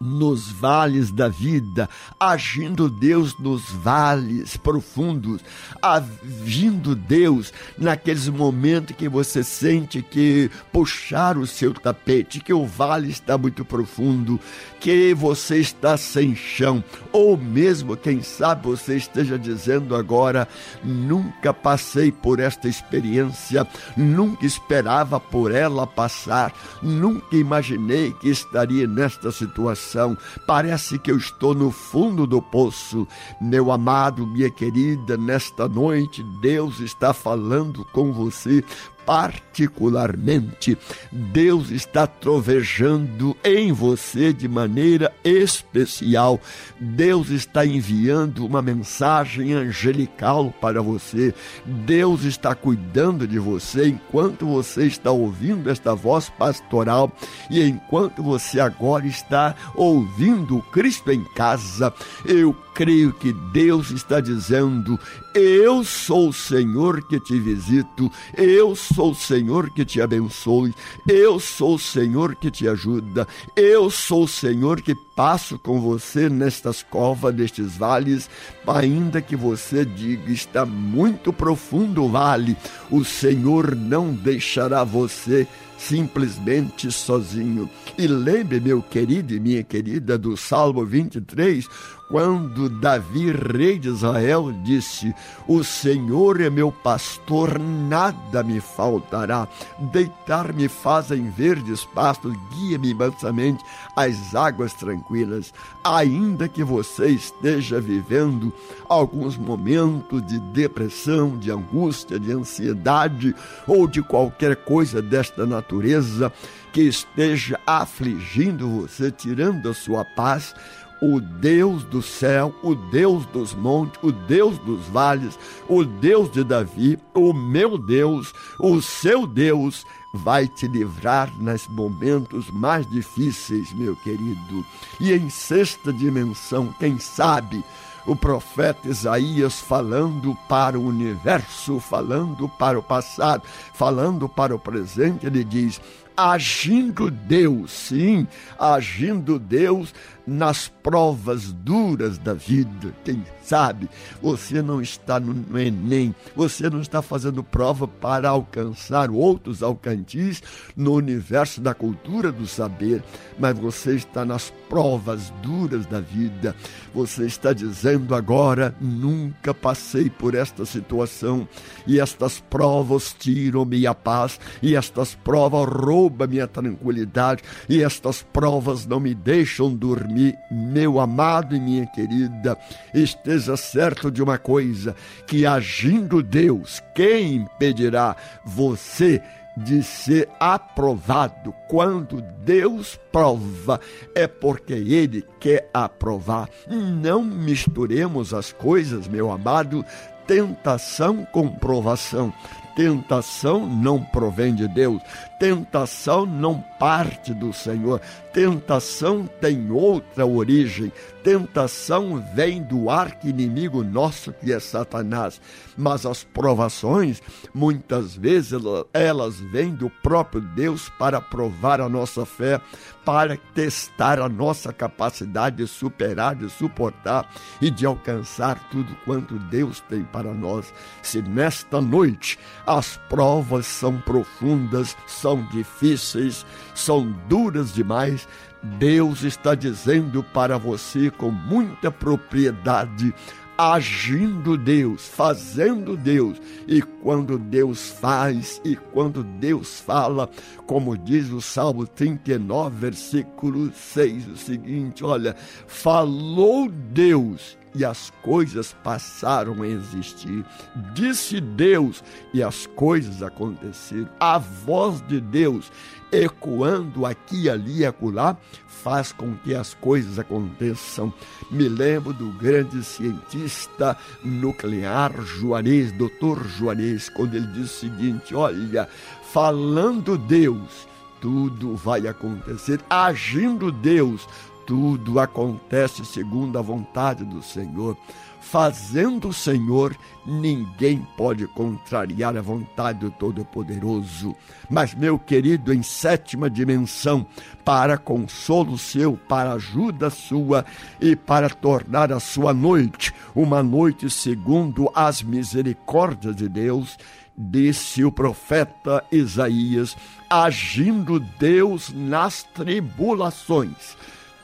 [0.00, 1.88] Nos vales da vida,
[2.18, 5.40] agindo Deus nos vales profundos,
[5.82, 13.10] agindo Deus naqueles momentos que você sente que puxar o seu tapete, que o vale
[13.10, 14.38] está muito profundo,
[14.80, 20.46] que você está sem chão, ou mesmo, quem sabe, você esteja dizendo agora:
[20.82, 23.66] nunca passei por esta experiência,
[23.96, 26.52] nunca esperava por ela passar,
[26.82, 30.16] nunca imaginei que estaria nesta situação.
[30.46, 33.06] Parece que eu estou no fundo do poço.
[33.40, 38.64] Meu amado, minha querida, nesta noite, Deus está falando com você
[39.08, 40.76] particularmente.
[41.10, 46.38] Deus está trovejando em você de maneira especial.
[46.78, 51.34] Deus está enviando uma mensagem angelical para você.
[51.64, 57.10] Deus está cuidando de você enquanto você está ouvindo esta voz pastoral
[57.50, 61.94] e enquanto você agora está ouvindo Cristo em casa.
[62.26, 65.00] Eu creio que Deus está dizendo:
[65.34, 70.74] Eu sou o Senhor que te visito, eu sou o Senhor que te abençoe,
[71.08, 73.26] eu sou o Senhor que te ajuda,
[73.56, 78.28] eu sou o Senhor que passo com você nestas covas, nestes vales,
[78.66, 82.56] ainda que você diga está muito profundo o vale,
[82.90, 85.46] o Senhor não deixará você
[85.78, 87.70] simplesmente sozinho.
[87.96, 91.66] E lembre, meu querido e minha querida, do Salmo 23,
[92.08, 95.14] quando Davi, rei de Israel, disse:
[95.46, 99.46] O Senhor é meu pastor, nada me faltará.
[99.78, 103.62] Deitar-me faz em verdes pastos, guia-me mansamente
[103.94, 105.52] às águas tranquilas.
[105.84, 108.52] Ainda que você esteja vivendo
[108.88, 113.34] alguns momentos de depressão, de angústia, de ansiedade
[113.66, 116.32] ou de qualquer coisa desta natureza
[116.72, 120.54] que esteja afligindo você, tirando a sua paz,
[121.00, 125.38] o Deus do céu, o Deus dos montes, o Deus dos vales,
[125.68, 132.50] o Deus de Davi, o meu Deus, o seu Deus, vai te livrar nos momentos
[132.50, 134.64] mais difíceis, meu querido.
[134.98, 137.62] E em sexta dimensão, quem sabe,
[138.06, 143.42] o profeta Isaías falando para o universo, falando para o passado,
[143.74, 145.78] falando para o presente, ele diz:
[146.16, 148.26] agindo Deus, sim,
[148.58, 149.94] agindo Deus
[150.28, 152.94] nas provas duras da vida.
[153.04, 153.88] Quem sabe
[154.20, 160.42] você não está no, Enem, você não está fazendo prova para alcançar outros alcantis
[160.76, 163.02] no universo da cultura do saber,
[163.38, 166.54] mas você está nas provas duras da vida.
[166.94, 171.48] Você está dizendo agora: nunca passei por esta situação
[171.86, 178.22] e estas provas tiram-me a paz e estas provas roubam rouba minha tranquilidade e estas
[178.22, 180.17] provas não me deixam dormir.
[180.50, 182.56] Meu amado e minha querida,
[182.92, 184.94] esteja certo de uma coisa:
[185.26, 189.22] que agindo Deus, quem impedirá você
[189.64, 191.54] de ser aprovado.
[191.68, 193.80] Quando Deus prova,
[194.14, 196.48] é porque Ele quer aprovar.
[196.68, 199.84] Não misturemos as coisas, meu amado,
[200.26, 202.32] tentação com provação.
[202.76, 205.02] Tentação não provém de Deus,
[205.38, 208.00] tentação não parte do Senhor,
[208.32, 210.92] tentação tem outra origem.
[211.22, 215.40] Tentação vem do arqui-inimigo nosso, que é Satanás.
[215.76, 217.20] Mas as provações,
[217.52, 218.62] muitas vezes,
[218.94, 222.60] elas vêm do próprio Deus para provar a nossa fé,
[223.04, 227.28] para testar a nossa capacidade de superar, de suportar
[227.60, 230.72] e de alcançar tudo quanto Deus tem para nós.
[231.02, 238.28] Se nesta noite as provas são profundas, são difíceis, são duras demais,
[238.62, 243.14] Deus está dizendo para você com muita propriedade:
[243.56, 246.40] agindo Deus, fazendo Deus.
[246.66, 250.28] E quando Deus faz e quando Deus fala,
[250.66, 255.34] como diz o Salmo 39, versículo 6, o seguinte: olha,
[255.66, 260.44] falou Deus e as coisas passaram a existir.
[260.92, 262.02] Disse Deus
[262.34, 264.08] e as coisas aconteceram.
[264.18, 265.70] A voz de Deus
[266.10, 271.12] ecoando aqui, ali e acolá, faz com que as coisas aconteçam.
[271.50, 278.88] Me lembro do grande cientista nuclear Juarez, doutor Juarez, quando ele diz o seguinte: olha,
[279.32, 280.88] falando Deus,
[281.20, 282.80] tudo vai acontecer.
[282.88, 284.26] Agindo Deus,
[284.68, 287.96] tudo acontece segundo a vontade do Senhor.
[288.38, 289.96] Fazendo o Senhor,
[290.26, 294.36] ninguém pode contrariar a vontade do Todo-Poderoso.
[294.68, 297.26] Mas, meu querido, em sétima dimensão,
[297.64, 300.66] para consolo seu, para ajuda sua
[301.00, 306.98] e para tornar a sua noite uma noite segundo as misericórdias de Deus,
[307.36, 309.96] disse o profeta Isaías,
[310.28, 313.96] agindo Deus nas tribulações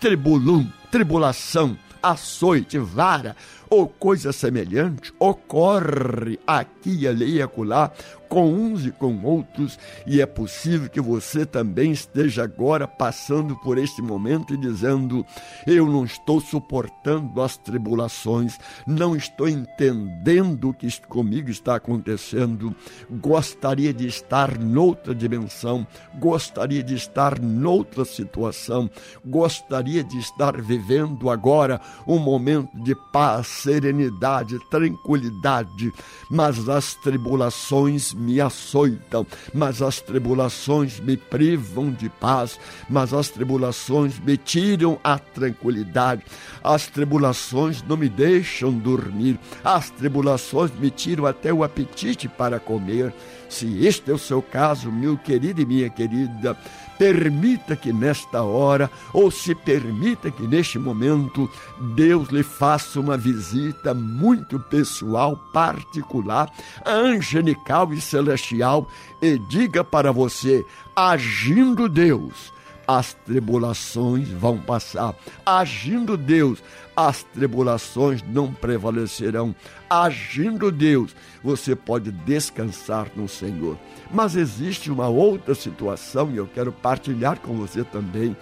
[0.05, 3.35] tribulum, tribulação, açoite, vara
[3.69, 7.91] ou coisa semelhante ocorre aqui ali e acolá
[8.35, 13.79] com uns e com outros, e é possível que você também esteja agora passando por
[13.79, 15.25] este momento e dizendo:
[15.65, 18.59] Eu não estou suportando as tribulações,
[18.89, 22.75] não estou entendendo o que comigo está acontecendo,
[23.09, 25.87] gostaria de estar noutra dimensão,
[26.19, 28.91] gostaria de estar noutra situação,
[29.25, 35.93] gostaria de estar vivendo agora um momento de paz, serenidade, tranquilidade,
[36.29, 44.19] mas as tribulações me açoitam, mas as tribulações me privam de paz, mas as tribulações
[44.19, 46.23] me tiram a tranquilidade,
[46.63, 53.15] as tribulações não me deixam dormir, as tribulações me tiram até o apetite para comer.
[53.49, 56.57] Se este é o seu caso, meu querido e minha querida,
[56.99, 61.51] permita que nesta hora, ou se permita que neste momento,
[61.95, 66.51] Deus lhe faça uma visita muito pessoal, particular,
[66.85, 68.89] angelical e celestial,
[69.21, 70.65] e diga para você:
[70.95, 72.53] agindo Deus,
[72.87, 75.15] as tribulações vão passar.
[75.45, 76.63] Agindo Deus,
[76.97, 79.55] as tribulações não prevalecerão.
[79.89, 83.79] Agindo Deus, você pode descansar no Senhor.
[84.11, 88.37] Mas existe uma outra situação e eu quero partilhar com você também.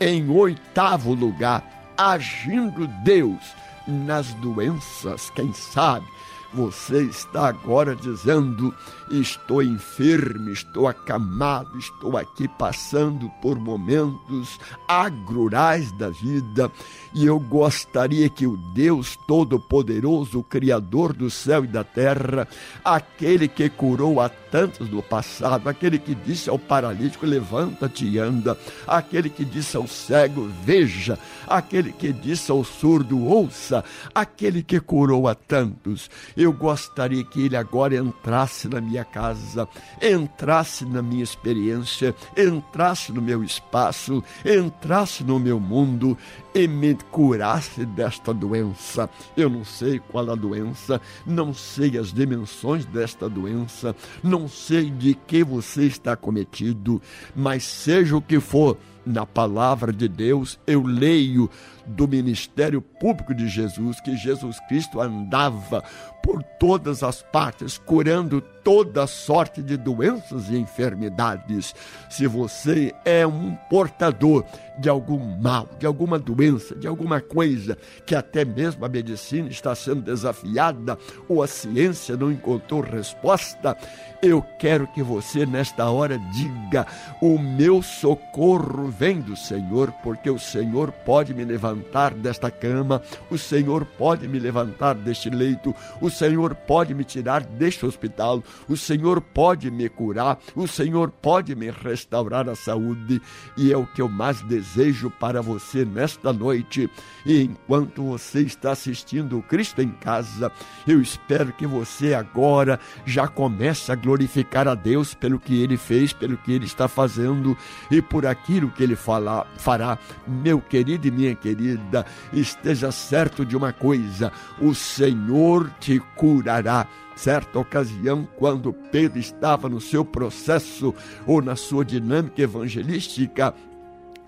[0.00, 3.40] Em oitavo lugar, agindo Deus
[3.86, 6.06] nas doenças, quem sabe
[6.52, 8.74] você está agora dizendo:
[9.10, 16.70] estou enfermo, estou acamado, estou aqui passando por momentos agrurais da vida
[17.14, 22.46] e eu gostaria que o Deus Todo-Poderoso, Criador do céu e da terra,
[22.84, 28.58] aquele que curou a tantos no passado, aquele que disse ao paralítico: levanta-te e anda,
[28.86, 33.84] aquele que disse ao cego: veja, aquele que disse ao surdo: ouça,
[34.14, 39.68] aquele que curou a tantos eu gostaria que ele agora entrasse na minha casa,
[40.00, 46.16] entrasse na minha experiência, entrasse no meu espaço, entrasse no meu mundo
[46.54, 49.10] e me curasse desta doença.
[49.36, 55.14] Eu não sei qual a doença, não sei as dimensões desta doença, não sei de
[55.14, 57.02] que você está cometido,
[57.34, 58.78] mas seja o que for,
[59.08, 61.50] na palavra de Deus eu leio
[61.86, 65.82] do ministério público de Jesus, que Jesus Cristo andava
[66.22, 71.74] por todas as partes, curando toda sorte de doenças e enfermidades.
[72.10, 74.44] Se você é um portador
[74.78, 79.74] de algum mal, de alguma doença, de alguma coisa que até mesmo a medicina está
[79.74, 80.98] sendo desafiada
[81.28, 83.74] ou a ciência não encontrou resposta,
[84.20, 86.86] eu quero que você nesta hora diga:
[87.22, 93.00] o meu socorro vem do Senhor, porque o Senhor pode me levantar desta cama,
[93.30, 98.76] o Senhor pode me levantar deste leito, o Senhor pode me tirar deste hospital, o
[98.76, 103.20] Senhor pode me curar, o Senhor pode me restaurar a saúde,
[103.56, 106.90] e é o que eu mais desejo para você nesta noite.
[107.24, 110.50] E enquanto você está assistindo o Cristo em casa,
[110.86, 116.12] eu espero que você agora já comece a glorificar a Deus pelo que ele fez,
[116.12, 117.56] pelo que ele está fazendo
[117.90, 119.98] e por aquilo que ele fala, fará.
[120.26, 126.86] Meu querido e minha querida, esteja certo de uma coisa: o Senhor te curará
[127.18, 130.94] certa ocasião, quando Pedro estava no seu processo
[131.26, 133.54] ou na sua dinâmica evangelística,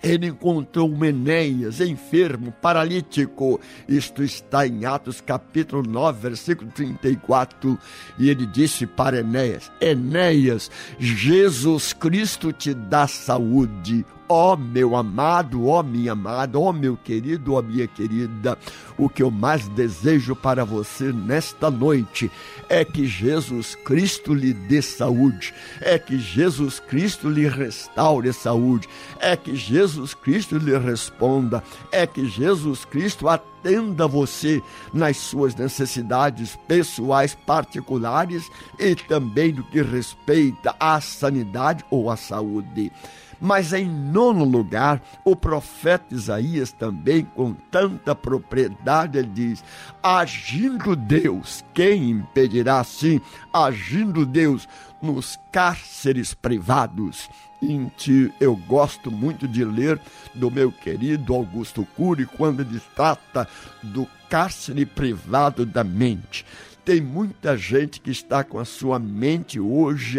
[0.03, 3.61] ele encontrou um Enéas enfermo, paralítico.
[3.87, 7.79] Isto está em Atos capítulo 9, versículo 34.
[8.19, 14.05] E ele disse para Enéas: Enéas, Jesus Cristo te dá saúde.
[14.33, 18.57] Ó oh, meu amado, ó oh, minha amada, ó oh, meu querido, ó minha querida,
[18.97, 22.31] o que eu mais desejo para você nesta noite
[22.69, 29.35] é que Jesus Cristo lhe dê saúde, é que Jesus Cristo lhe restaure saúde, é
[29.37, 31.61] que Jesus Cristo lhe responda,
[31.91, 34.63] é que Jesus Cristo atenda você
[34.95, 42.93] nas suas necessidades pessoais particulares e também no que respeita à sanidade ou à saúde.
[43.41, 49.65] Mas em nono lugar, o profeta Isaías também, com tanta propriedade, ele diz:
[50.03, 53.21] agindo Deus, quem impedirá assim?
[53.53, 54.69] Agindo Deus
[55.01, 57.31] nos cárceres privados.
[58.41, 60.01] Eu gosto muito de ler
[60.35, 63.47] do meu querido Augusto Cury quando ele trata
[63.83, 66.47] do cárcere privado da mente.
[66.85, 70.19] Tem muita gente que está com a sua mente hoje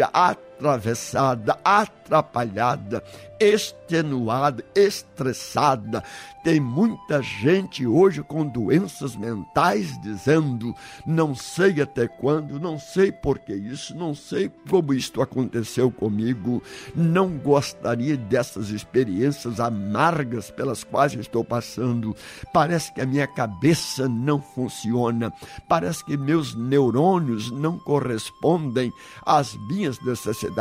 [0.62, 3.02] atravessada, atrapalhada,
[3.40, 6.04] extenuada, estressada.
[6.44, 10.74] Tem muita gente hoje com doenças mentais dizendo:
[11.06, 16.62] não sei até quando, não sei por que isso, não sei como isto aconteceu comigo,
[16.94, 22.14] não gostaria dessas experiências amargas pelas quais estou passando.
[22.52, 25.32] Parece que a minha cabeça não funciona,
[25.68, 28.92] parece que meus neurônios não correspondem
[29.24, 30.51] às minhas necessidades,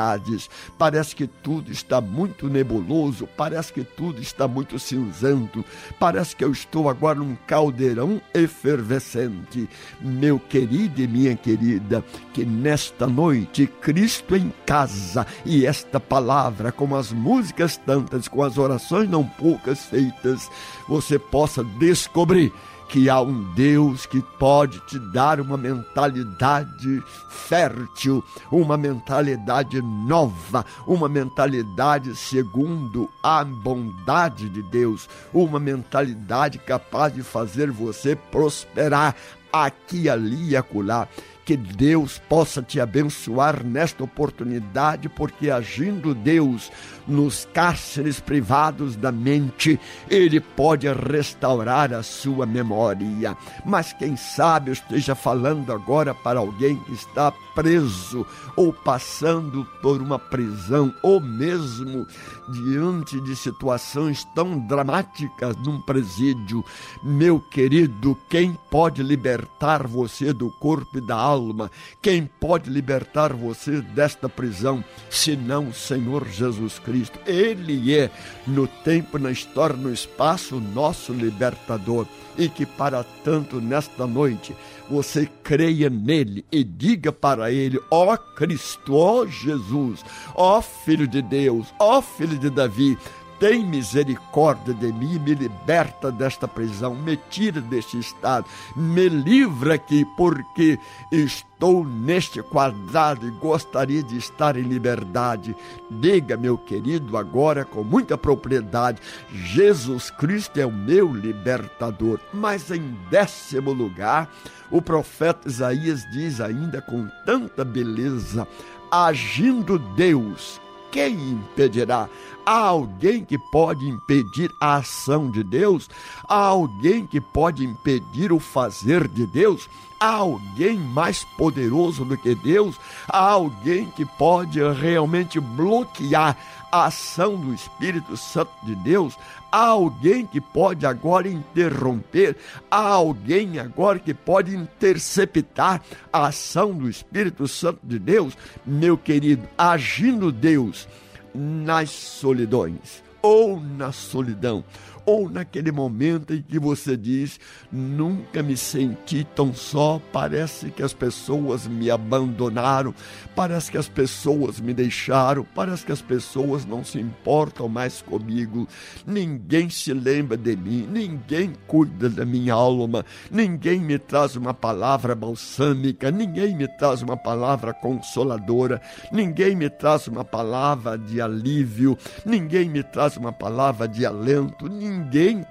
[0.77, 5.63] parece que tudo está muito nebuloso, parece que tudo está muito cinzento,
[5.99, 9.69] parece que eu estou agora num caldeirão efervescente.
[9.99, 16.95] Meu querido e minha querida, que nesta noite Cristo em casa e esta palavra, com
[16.95, 20.49] as músicas tantas, com as orações não poucas feitas,
[20.87, 22.51] você possa descobrir
[22.91, 28.21] que há um Deus que pode te dar uma mentalidade fértil,
[28.51, 37.71] uma mentalidade nova, uma mentalidade segundo a bondade de Deus, uma mentalidade capaz de fazer
[37.71, 39.15] você prosperar
[39.53, 41.07] aqui, ali e acolá.
[41.45, 46.69] Que Deus possa te abençoar nesta oportunidade, porque agindo Deus
[47.07, 49.79] nos cárceres privados da mente,
[50.09, 53.37] Ele pode restaurar a sua memória.
[53.65, 58.25] Mas quem sabe eu esteja falando agora para alguém que está preso
[58.55, 62.05] ou passando por uma prisão, ou mesmo
[62.49, 66.63] diante de situações tão dramáticas num presídio.
[67.03, 71.71] Meu querido, quem pode libertar você do corpo e da alma?
[72.01, 76.90] Quem pode libertar você desta prisão, senão o Senhor Jesus Cristo?
[77.25, 78.09] Ele é,
[78.45, 82.05] no tempo, na história, no espaço, nosso libertador.
[82.37, 84.55] E que para tanto nesta noite
[84.89, 91.67] você creia nele e diga para ele: ó Cristo, ó Jesus, ó Filho de Deus,
[91.79, 92.97] ó Filho de Davi,
[93.41, 100.05] tem misericórdia de mim, me liberta desta prisão, me tira deste estado, me livra aqui,
[100.15, 100.77] porque
[101.11, 105.55] estou neste quadrado e gostaria de estar em liberdade.
[105.89, 109.01] Diga, meu querido, agora com muita propriedade:
[109.33, 112.19] Jesus Cristo é o meu libertador.
[112.31, 114.31] Mas em décimo lugar,
[114.69, 118.47] o profeta Isaías diz ainda com tanta beleza:
[118.91, 120.61] agindo Deus
[120.91, 122.09] quem impedirá?
[122.45, 125.89] Há alguém que pode impedir a ação de Deus?
[126.27, 129.69] Há alguém que pode impedir o fazer de Deus?
[129.99, 132.75] Há alguém mais poderoso do que Deus?
[133.07, 136.35] Há alguém que pode realmente bloquear
[136.71, 139.15] a ação do Espírito Santo de Deus?
[139.51, 142.37] Há alguém que pode agora interromper?
[142.69, 145.81] Há alguém agora que pode interceptar
[146.11, 148.37] a ação do Espírito Santo de Deus?
[148.65, 150.87] Meu querido, agindo Deus
[151.35, 154.63] nas solidões ou na solidão,
[155.05, 157.39] ou naquele momento em que você diz:
[157.71, 162.93] Nunca me senti tão só, parece que as pessoas me abandonaram,
[163.35, 168.67] parece que as pessoas me deixaram, parece que as pessoas não se importam mais comigo,
[169.05, 175.15] ninguém se lembra de mim, ninguém cuida da minha alma, ninguém me traz uma palavra
[175.15, 178.81] balsâmica, ninguém me traz uma palavra consoladora,
[179.11, 184.90] ninguém me traz uma palavra de alívio, ninguém me traz uma palavra de alento, ninguém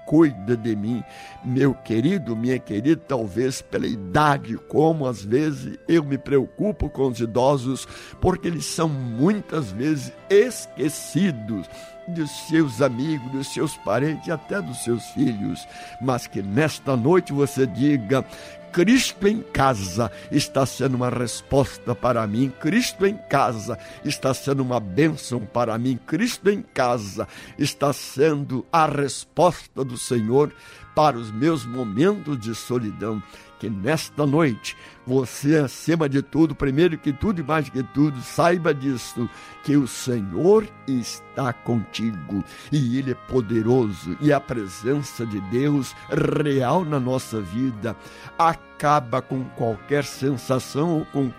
[0.07, 1.03] cuida de mim.
[1.45, 7.21] Meu querido, minha querida, talvez pela idade, como às vezes eu me preocupo com os
[7.21, 7.87] idosos,
[8.21, 11.69] porque eles são muitas vezes esquecidos
[12.09, 15.67] dos seus amigos, dos seus parentes, até dos seus filhos.
[16.01, 18.25] Mas que nesta noite você diga:
[18.73, 22.53] Cristo em casa está sendo uma resposta para mim.
[22.61, 25.99] Cristo em casa está sendo uma bênção para mim.
[26.07, 27.27] Cristo em casa
[27.59, 30.53] está sendo a resposta do Senhor
[30.95, 33.23] para os meus momentos de solidão.
[33.61, 34.75] Que nesta noite
[35.07, 39.29] você, acima de tudo, primeiro que tudo e mais que tudo, saiba disso,
[39.63, 42.43] que o Senhor está contigo
[42.73, 45.95] e Ele é poderoso e a presença de Deus
[46.43, 47.95] real na nossa vida
[48.39, 51.31] acaba com qualquer sensação ou com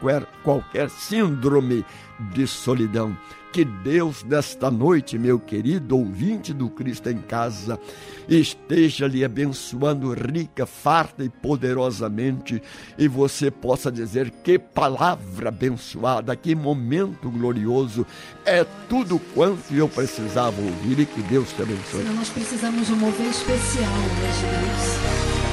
[0.44, 1.84] qualquer síndrome
[2.20, 3.18] de solidão.
[3.52, 7.78] Que Deus, nesta noite, meu querido ouvinte do Cristo em Casa,
[8.30, 12.64] esteja lhe abençoando rica, farta e poderosamente,
[12.98, 18.08] e você possa dizer: que palavra abençoada, que momento glorioso,
[18.46, 22.04] é tudo quanto eu precisava ouvir e que Deus te abençoe.
[22.04, 25.52] Senhor, nós precisamos de um mover especial hoje, Deus.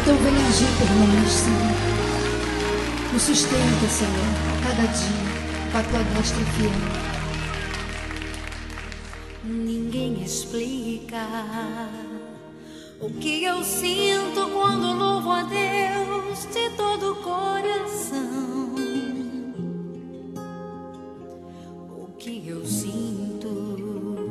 [0.00, 3.12] Então venha agir por nós, Senhor.
[3.12, 7.09] Nos sustenta, Senhor, cada dia, com a tua destra fiel.
[10.10, 11.24] Ninguém explica
[13.00, 18.74] o que eu sinto quando louvo a Deus de todo o coração.
[21.96, 24.28] O que eu sinto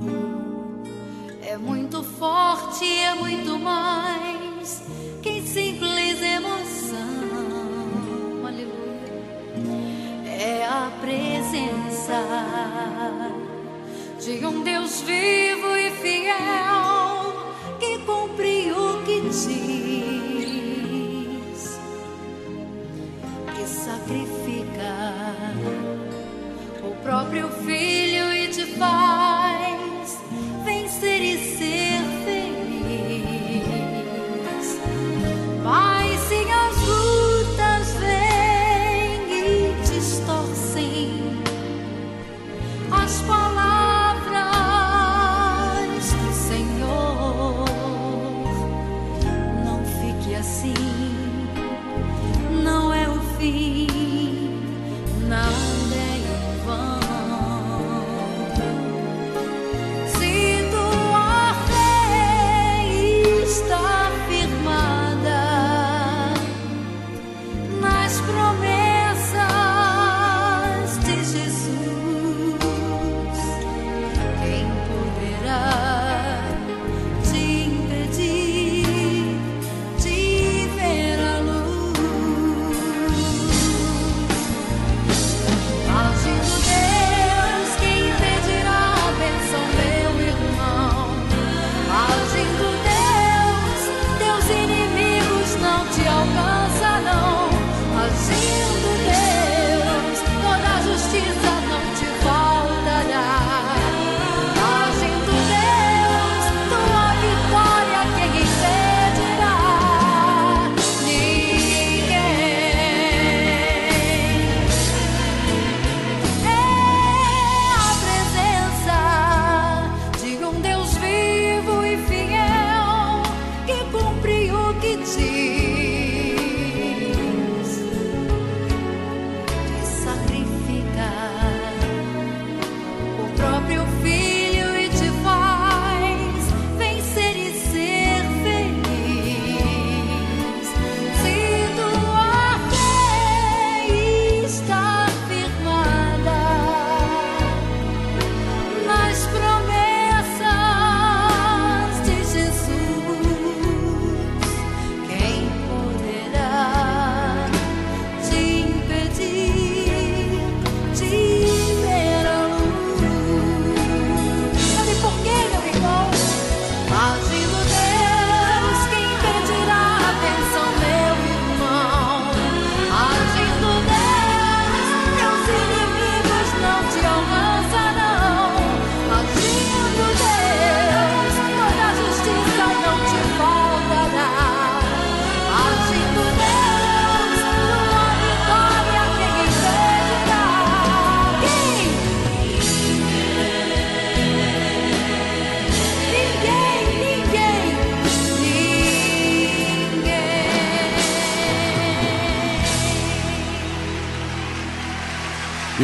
[1.41, 4.83] é muito forte, é muito mais
[5.21, 6.99] que simples emoção.
[8.45, 8.99] Aleluia.
[10.27, 12.19] É a presença
[14.37, 16.35] de um Deus vivo e fiel
[17.79, 19.49] que cumpre o que diz,
[23.55, 25.33] que sacrifica
[26.83, 29.28] o próprio filho e te faz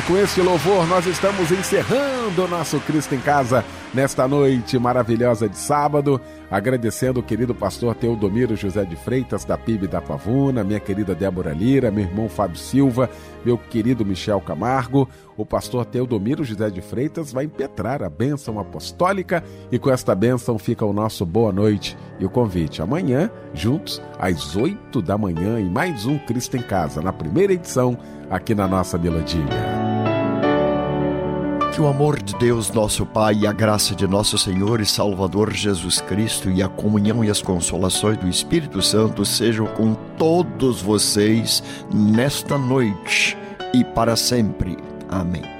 [0.07, 5.57] com este louvor, nós estamos encerrando o nosso Cristo em Casa nesta noite maravilhosa de
[5.57, 6.21] sábado.
[6.51, 11.53] Agradecendo o querido pastor Teodomiro José de Freitas, da PIB da Pavuna, minha querida Débora
[11.53, 13.09] Lira, meu irmão Fábio Silva,
[13.43, 15.09] meu querido Michel Camargo.
[15.35, 20.59] O pastor Teodomiro José de Freitas vai impetrar a bênção apostólica e com esta bênção
[20.59, 22.81] fica o nosso boa noite e o convite.
[22.81, 27.97] Amanhã, juntos, às oito da manhã, em mais um Cristo em Casa, na primeira edição,
[28.29, 29.74] aqui na nossa melodia.
[31.75, 35.51] Que o amor de Deus, nosso Pai, e a graça de nosso Senhor e Salvador
[35.51, 41.61] Jesus Cristo e a comunhão e as consolações do Espírito Santo sejam com todos vocês
[41.93, 43.37] nesta noite
[43.73, 44.77] e para sempre.
[45.09, 45.54] Amém.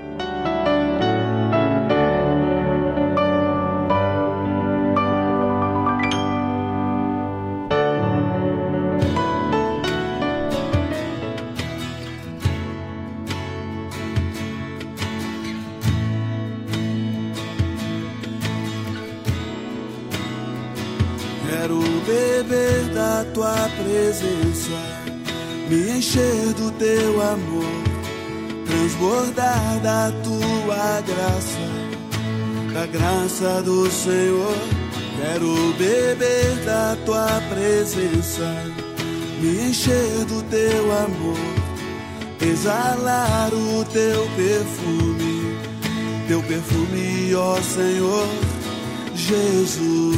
[27.34, 27.66] Amor,
[28.66, 31.68] transbordar da tua graça,
[32.74, 34.56] da graça do Senhor.
[35.18, 38.54] Quero beber da tua presença,
[39.42, 41.38] me encher do teu amor,
[42.42, 45.58] exalar o teu perfume,
[46.28, 48.28] teu perfume, ó Senhor
[49.16, 50.16] Jesus.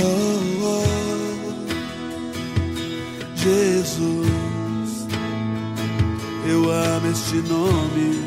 [0.00, 0.84] Oh, oh,
[3.36, 4.33] Jesus,
[6.44, 8.22] eu amo este nome.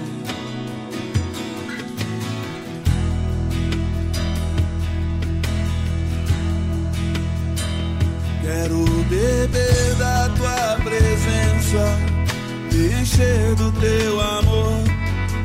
[8.41, 11.97] Quero beber da tua presença,
[12.71, 14.83] me encher do teu amor,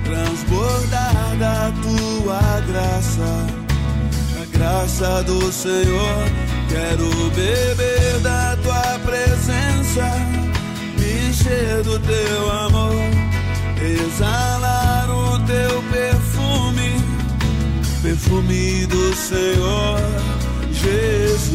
[0.04, 3.62] transbordar da tua graça
[4.62, 6.24] graça do Senhor.
[6.68, 10.04] Quero beber da tua presença,
[11.42, 12.94] encher do teu amor,
[13.80, 17.00] exalar o teu perfume,
[18.00, 19.98] perfume do Senhor
[20.72, 21.52] Jesus.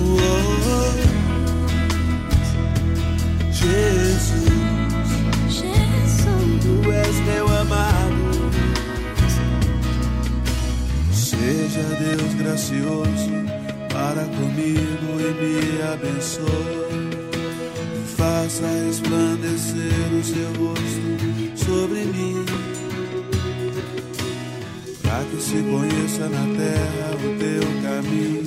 [0.00, 0.16] Oh,
[3.52, 4.44] Jesus,
[6.62, 8.50] tu és meu amado.
[11.12, 13.30] Seja Deus gracioso
[13.92, 16.85] para comigo e me abençoe.
[18.16, 22.44] Faça resplandecer o seu rosto sobre mim.
[25.02, 28.46] Para que se conheça na terra o teu caminho.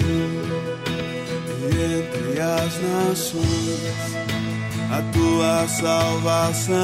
[1.61, 4.20] E entre as nações
[4.91, 6.78] a tua salvação.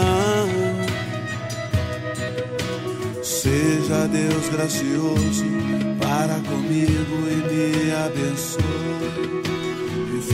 [3.24, 5.46] Seja Deus gracioso
[6.00, 9.55] para comigo e me abençoe.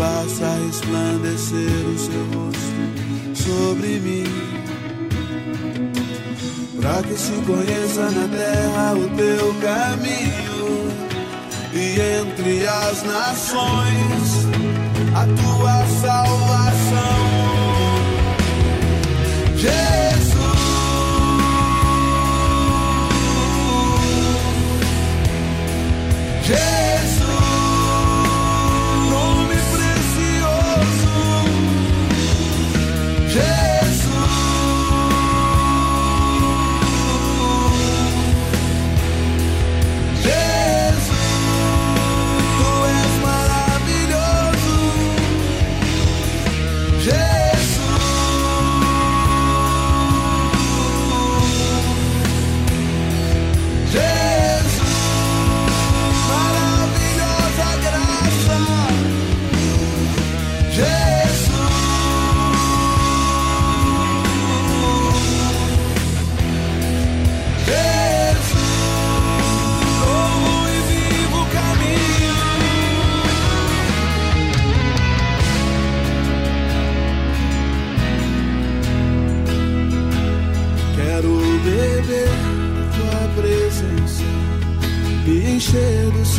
[0.01, 2.73] Faça resplandecer o seu rosto
[3.35, 4.23] sobre mim.
[6.81, 10.89] Para que se conheça na terra o teu caminho.
[11.71, 14.47] E entre as nações
[15.13, 17.21] a tua salvação.
[19.55, 20.41] Jesus.
[26.43, 27.20] Jesus,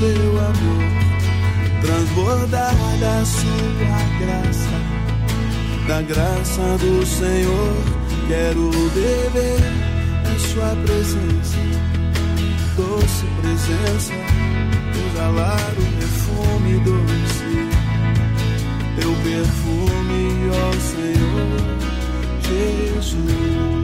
[0.03, 0.82] seu amor,
[1.80, 4.76] transbordada da sua graça,
[5.86, 7.76] da graça do Senhor.
[8.26, 9.61] Quero beber
[10.24, 11.59] a sua presença,
[12.76, 14.12] doce presença,
[15.07, 17.53] exalar o perfume doce,
[18.98, 21.53] teu perfume, ó Senhor
[22.48, 23.82] Jesus.